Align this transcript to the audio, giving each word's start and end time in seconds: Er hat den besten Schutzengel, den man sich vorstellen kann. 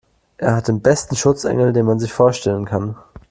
Er 0.37 0.55
hat 0.55 0.67
den 0.67 0.81
besten 0.81 1.15
Schutzengel, 1.15 1.73
den 1.73 1.85
man 1.85 1.99
sich 1.99 2.11
vorstellen 2.11 2.65
kann. 2.65 2.95